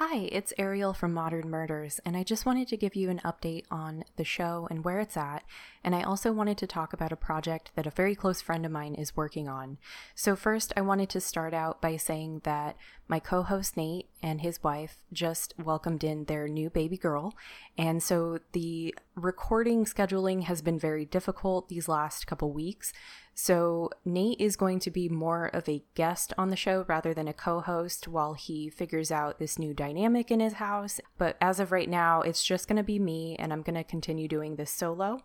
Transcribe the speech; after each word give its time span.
Hi, 0.00 0.28
it's 0.30 0.52
Ariel 0.58 0.94
from 0.94 1.12
Modern 1.12 1.50
Murders, 1.50 1.98
and 2.04 2.16
I 2.16 2.22
just 2.22 2.46
wanted 2.46 2.68
to 2.68 2.76
give 2.76 2.94
you 2.94 3.10
an 3.10 3.20
update 3.24 3.64
on 3.68 4.04
the 4.14 4.22
show 4.22 4.68
and 4.70 4.84
where 4.84 5.00
it's 5.00 5.16
at. 5.16 5.42
And 5.82 5.92
I 5.92 6.02
also 6.02 6.30
wanted 6.30 6.56
to 6.58 6.68
talk 6.68 6.92
about 6.92 7.10
a 7.10 7.16
project 7.16 7.72
that 7.74 7.84
a 7.84 7.90
very 7.90 8.14
close 8.14 8.40
friend 8.40 8.64
of 8.64 8.70
mine 8.70 8.94
is 8.94 9.16
working 9.16 9.48
on. 9.48 9.76
So, 10.14 10.36
first, 10.36 10.72
I 10.76 10.82
wanted 10.82 11.08
to 11.08 11.20
start 11.20 11.52
out 11.52 11.82
by 11.82 11.96
saying 11.96 12.42
that 12.44 12.76
my 13.08 13.18
co 13.18 13.42
host 13.42 13.76
Nate 13.76 14.06
and 14.22 14.40
his 14.40 14.62
wife 14.62 14.98
just 15.12 15.54
welcomed 15.62 16.04
in 16.04 16.24
their 16.24 16.48
new 16.48 16.70
baby 16.70 16.96
girl. 16.96 17.34
And 17.76 18.02
so 18.02 18.38
the 18.52 18.94
recording 19.14 19.84
scheduling 19.84 20.44
has 20.44 20.62
been 20.62 20.78
very 20.78 21.04
difficult 21.04 21.68
these 21.68 21.88
last 21.88 22.26
couple 22.26 22.52
weeks. 22.52 22.92
So, 23.40 23.90
Nate 24.04 24.40
is 24.40 24.56
going 24.56 24.80
to 24.80 24.90
be 24.90 25.08
more 25.08 25.46
of 25.46 25.68
a 25.68 25.84
guest 25.94 26.32
on 26.36 26.50
the 26.50 26.56
show 26.56 26.84
rather 26.88 27.14
than 27.14 27.28
a 27.28 27.32
co 27.32 27.60
host 27.60 28.08
while 28.08 28.34
he 28.34 28.68
figures 28.68 29.12
out 29.12 29.38
this 29.38 29.60
new 29.60 29.72
dynamic 29.72 30.32
in 30.32 30.40
his 30.40 30.54
house. 30.54 31.00
But 31.18 31.36
as 31.40 31.60
of 31.60 31.70
right 31.70 31.88
now, 31.88 32.20
it's 32.22 32.44
just 32.44 32.66
going 32.66 32.78
to 32.78 32.82
be 32.82 32.98
me, 32.98 33.36
and 33.38 33.52
I'm 33.52 33.62
going 33.62 33.76
to 33.76 33.84
continue 33.84 34.26
doing 34.26 34.56
this 34.56 34.72
solo. 34.72 35.22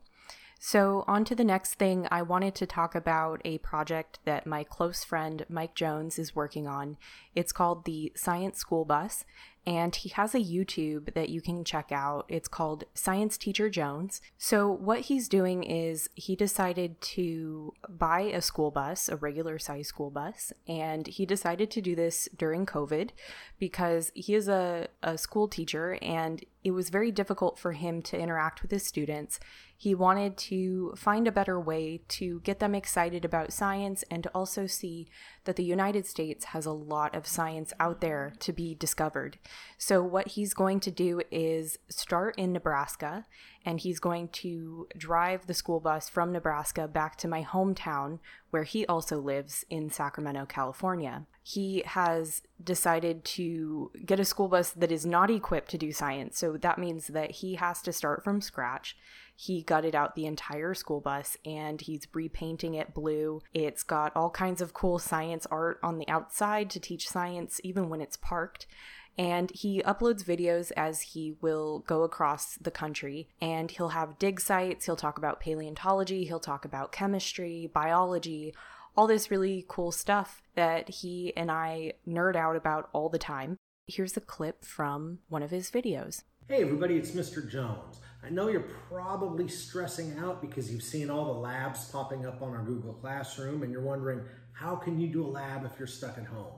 So, 0.65 1.03
on 1.09 1.25
to 1.25 1.35
the 1.35 1.43
next 1.43 1.73
thing, 1.73 2.07
I 2.09 2.21
wanted 2.21 2.55
to 2.55 2.65
talk 2.65 2.95
about 2.95 3.41
a 3.43 3.57
project 3.57 4.19
that 4.23 4.47
my 4.47 4.63
close 4.63 5.03
friend 5.03 5.45
Mike 5.49 5.75
Jones 5.75 6.17
is 6.17 6.37
working 6.37 6.69
on. 6.69 6.95
It's 7.35 7.51
called 7.51 7.83
the 7.83 8.13
Science 8.15 8.59
School 8.59 8.85
Bus, 8.85 9.25
and 9.65 9.95
he 9.95 10.09
has 10.09 10.35
a 10.35 10.39
YouTube 10.39 11.13
that 11.13 11.29
you 11.29 11.41
can 11.41 11.63
check 11.63 11.91
out. 11.91 12.25
It's 12.27 12.47
called 12.47 12.83
Science 12.93 13.37
Teacher 13.37 13.69
Jones. 13.69 14.21
So, 14.37 14.69
what 14.69 15.01
he's 15.01 15.29
doing 15.29 15.63
is 15.63 16.09
he 16.15 16.35
decided 16.35 16.99
to 17.01 17.73
buy 17.87 18.21
a 18.21 18.41
school 18.41 18.71
bus, 18.71 19.07
a 19.07 19.15
regular 19.15 19.57
size 19.59 19.87
school 19.87 20.09
bus, 20.09 20.51
and 20.67 21.07
he 21.07 21.25
decided 21.25 21.71
to 21.71 21.81
do 21.81 21.95
this 21.95 22.27
during 22.35 22.65
COVID 22.65 23.11
because 23.57 24.11
he 24.13 24.35
is 24.35 24.47
a, 24.47 24.87
a 25.01 25.17
school 25.17 25.47
teacher 25.47 25.97
and 26.01 26.43
it 26.63 26.71
was 26.71 26.89
very 26.89 27.11
difficult 27.11 27.59
for 27.59 27.73
him 27.73 28.01
to 28.01 28.17
interact 28.17 28.61
with 28.61 28.71
his 28.71 28.85
students. 28.85 29.39
He 29.75 29.93
wanted 29.93 30.37
to 30.37 30.93
find 30.95 31.27
a 31.27 31.31
better 31.31 31.59
way 31.59 32.01
to 32.09 32.39
get 32.41 32.59
them 32.59 32.73
excited 32.73 33.25
about 33.25 33.51
science 33.51 34.03
and 34.09 34.23
to 34.23 34.29
also 34.29 34.65
see 34.65 35.09
that 35.43 35.57
the 35.57 35.63
United 35.63 36.05
States 36.05 36.45
has 36.45 36.65
a 36.65 36.71
lot 36.71 37.15
of 37.15 37.27
science 37.27 37.73
out 37.79 37.99
there 37.99 38.33
to 38.39 38.53
be 38.53 38.75
discovered. 38.75 39.37
So, 39.77 40.01
what 40.03 40.29
he's 40.29 40.53
going 40.53 40.79
to 40.81 40.91
do 40.91 41.21
is 41.31 41.77
start 41.89 42.35
in 42.37 42.53
Nebraska 42.53 43.25
and 43.65 43.79
he's 43.79 43.99
going 43.99 44.27
to 44.29 44.87
drive 44.97 45.47
the 45.47 45.53
school 45.53 45.79
bus 45.79 46.09
from 46.09 46.31
Nebraska 46.31 46.87
back 46.87 47.17
to 47.17 47.27
my 47.27 47.43
hometown, 47.43 48.19
where 48.49 48.63
he 48.63 48.85
also 48.85 49.19
lives 49.19 49.65
in 49.69 49.89
Sacramento, 49.89 50.45
California. 50.45 51.25
He 51.41 51.83
has 51.85 52.41
decided 52.63 53.25
to 53.25 53.91
get 54.05 54.19
a 54.19 54.25
school 54.25 54.47
bus 54.47 54.71
that 54.71 54.91
is 54.91 55.05
not 55.05 55.29
equipped 55.29 55.71
to 55.71 55.77
do 55.77 55.91
science, 55.91 56.37
so 56.37 56.57
that 56.57 56.77
means 56.77 57.07
that 57.07 57.31
he 57.31 57.55
has 57.55 57.81
to 57.83 57.93
start 57.93 58.23
from 58.23 58.41
scratch. 58.41 58.97
He 59.35 59.63
gutted 59.63 59.95
out 59.95 60.15
the 60.15 60.25
entire 60.25 60.73
school 60.73 61.01
bus 61.01 61.37
and 61.45 61.81
he's 61.81 62.07
repainting 62.13 62.75
it 62.75 62.93
blue. 62.93 63.41
It's 63.53 63.83
got 63.83 64.15
all 64.15 64.29
kinds 64.29 64.61
of 64.61 64.73
cool 64.73 64.99
science 64.99 65.47
art 65.49 65.79
on 65.81 65.97
the 65.97 66.07
outside 66.07 66.69
to 66.71 66.79
teach 66.79 67.09
science, 67.09 67.59
even 67.63 67.89
when 67.89 67.99
it's 67.99 68.17
parked 68.17 68.67
and 69.17 69.51
he 69.51 69.81
uploads 69.83 70.23
videos 70.23 70.71
as 70.75 71.01
he 71.01 71.35
will 71.41 71.79
go 71.79 72.03
across 72.03 72.55
the 72.55 72.71
country 72.71 73.27
and 73.41 73.52
he'll 73.71 73.89
have 73.89 74.19
dig 74.19 74.39
sites 74.39 74.85
he'll 74.85 74.95
talk 74.95 75.17
about 75.17 75.39
paleontology 75.39 76.25
he'll 76.25 76.39
talk 76.39 76.65
about 76.65 76.91
chemistry 76.91 77.69
biology 77.73 78.53
all 78.95 79.07
this 79.07 79.31
really 79.31 79.65
cool 79.67 79.91
stuff 79.91 80.41
that 80.55 80.87
he 80.89 81.33
and 81.35 81.51
i 81.51 81.93
nerd 82.07 82.35
out 82.35 82.55
about 82.55 82.89
all 82.93 83.09
the 83.09 83.17
time. 83.17 83.57
Here's 83.87 84.15
a 84.15 84.21
clip 84.21 84.63
from 84.63 85.19
one 85.29 85.43
of 85.43 85.51
his 85.51 85.71
videos. 85.71 86.23
Hey 86.47 86.61
everybody 86.61 86.95
it's 86.95 87.11
mr 87.11 87.49
jones. 87.49 87.99
I 88.23 88.29
know 88.29 88.47
you're 88.47 88.69
probably 88.89 89.47
stressing 89.47 90.17
out 90.19 90.41
because 90.41 90.71
you've 90.71 90.83
seen 90.83 91.09
all 91.09 91.25
the 91.25 91.39
labs 91.39 91.89
popping 91.89 92.25
up 92.25 92.41
on 92.41 92.51
our 92.51 92.63
google 92.63 92.93
classroom 92.93 93.63
and 93.63 93.71
you're 93.71 93.81
wondering 93.81 94.21
how 94.53 94.75
can 94.75 94.99
you 94.99 95.07
do 95.07 95.25
a 95.25 95.27
lab 95.27 95.65
if 95.65 95.71
you're 95.79 95.87
stuck 95.87 96.17
at 96.17 96.25
home? 96.25 96.53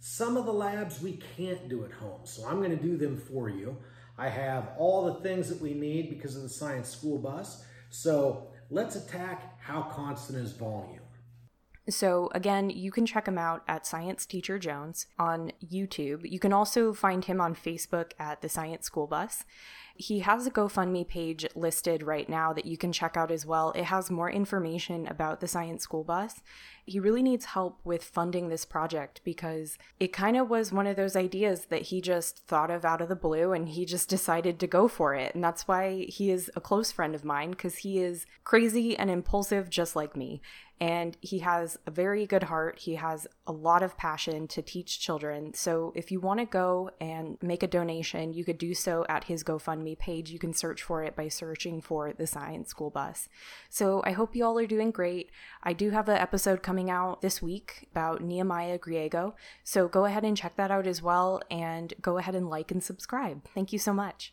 Some 0.00 0.36
of 0.36 0.44
the 0.44 0.52
labs 0.52 1.00
we 1.00 1.20
can't 1.36 1.68
do 1.68 1.84
at 1.84 1.92
home, 1.92 2.20
so 2.24 2.46
I'm 2.46 2.58
going 2.58 2.76
to 2.76 2.82
do 2.82 2.96
them 2.96 3.16
for 3.16 3.48
you. 3.48 3.76
I 4.18 4.28
have 4.28 4.70
all 4.78 5.04
the 5.04 5.20
things 5.20 5.48
that 5.48 5.60
we 5.60 5.74
need 5.74 6.10
because 6.10 6.36
of 6.36 6.42
the 6.42 6.48
science 6.48 6.88
school 6.88 7.18
bus. 7.18 7.64
So 7.90 8.48
let's 8.70 8.96
attack 8.96 9.60
how 9.60 9.82
constant 9.82 10.38
is 10.38 10.52
volume. 10.52 11.00
So, 11.88 12.30
again, 12.34 12.68
you 12.68 12.90
can 12.90 13.06
check 13.06 13.28
him 13.28 13.38
out 13.38 13.62
at 13.68 13.86
Science 13.86 14.26
Teacher 14.26 14.58
Jones 14.58 15.06
on 15.20 15.52
YouTube. 15.64 16.28
You 16.28 16.40
can 16.40 16.52
also 16.52 16.92
find 16.92 17.24
him 17.24 17.40
on 17.40 17.54
Facebook 17.54 18.10
at 18.18 18.42
the 18.42 18.48
Science 18.48 18.86
School 18.86 19.06
Bus. 19.06 19.44
He 19.98 20.20
has 20.20 20.46
a 20.46 20.50
GoFundMe 20.50 21.06
page 21.06 21.46
listed 21.54 22.02
right 22.02 22.28
now 22.28 22.52
that 22.52 22.66
you 22.66 22.76
can 22.76 22.92
check 22.92 23.16
out 23.16 23.30
as 23.30 23.46
well. 23.46 23.72
It 23.72 23.84
has 23.84 24.10
more 24.10 24.30
information 24.30 25.06
about 25.06 25.40
the 25.40 25.48
Science 25.48 25.82
School 25.82 26.04
Bus. 26.04 26.40
He 26.84 27.00
really 27.00 27.22
needs 27.22 27.46
help 27.46 27.80
with 27.82 28.04
funding 28.04 28.48
this 28.48 28.64
project 28.64 29.20
because 29.24 29.76
it 29.98 30.12
kind 30.12 30.36
of 30.36 30.48
was 30.48 30.72
one 30.72 30.86
of 30.86 30.96
those 30.96 31.16
ideas 31.16 31.66
that 31.66 31.82
he 31.82 32.00
just 32.00 32.46
thought 32.46 32.70
of 32.70 32.84
out 32.84 33.00
of 33.00 33.08
the 33.08 33.16
blue 33.16 33.52
and 33.52 33.68
he 33.68 33.84
just 33.84 34.08
decided 34.08 34.60
to 34.60 34.66
go 34.66 34.86
for 34.86 35.14
it. 35.14 35.34
And 35.34 35.42
that's 35.42 35.66
why 35.66 36.06
he 36.08 36.30
is 36.30 36.50
a 36.54 36.60
close 36.60 36.92
friend 36.92 37.14
of 37.14 37.24
mine 37.24 37.50
because 37.50 37.78
he 37.78 37.98
is 37.98 38.26
crazy 38.44 38.96
and 38.96 39.10
impulsive 39.10 39.68
just 39.68 39.96
like 39.96 40.16
me 40.16 40.40
and 40.78 41.16
he 41.22 41.38
has 41.38 41.78
a 41.86 41.90
very 41.90 42.26
good 42.26 42.44
heart. 42.44 42.78
He 42.80 42.96
has 42.96 43.26
a 43.46 43.52
lot 43.52 43.82
of 43.82 43.96
passion 43.96 44.46
to 44.48 44.60
teach 44.60 45.00
children. 45.00 45.54
So 45.54 45.92
if 45.96 46.10
you 46.10 46.20
want 46.20 46.40
to 46.40 46.46
go 46.46 46.90
and 47.00 47.38
make 47.40 47.62
a 47.62 47.68
donation, 47.68 48.34
you 48.34 48.44
could 48.44 48.58
do 48.58 48.74
so 48.74 49.06
at 49.08 49.24
his 49.24 49.42
Page. 49.94 50.30
You 50.30 50.38
can 50.38 50.52
search 50.52 50.82
for 50.82 51.04
it 51.04 51.14
by 51.14 51.28
searching 51.28 51.80
for 51.80 52.12
the 52.12 52.26
Science 52.26 52.70
School 52.70 52.90
Bus. 52.90 53.28
So 53.68 54.02
I 54.04 54.12
hope 54.12 54.34
you 54.34 54.44
all 54.44 54.58
are 54.58 54.66
doing 54.66 54.90
great. 54.90 55.30
I 55.62 55.72
do 55.72 55.90
have 55.90 56.08
an 56.08 56.16
episode 56.16 56.62
coming 56.62 56.90
out 56.90 57.22
this 57.22 57.40
week 57.40 57.88
about 57.92 58.22
Nehemiah 58.22 58.78
Griego. 58.78 59.34
So 59.62 59.86
go 59.88 60.06
ahead 60.06 60.24
and 60.24 60.36
check 60.36 60.56
that 60.56 60.70
out 60.70 60.86
as 60.86 61.02
well 61.02 61.40
and 61.50 61.94
go 62.00 62.18
ahead 62.18 62.34
and 62.34 62.50
like 62.50 62.70
and 62.70 62.82
subscribe. 62.82 63.44
Thank 63.54 63.72
you 63.72 63.78
so 63.78 63.92
much. 63.92 64.32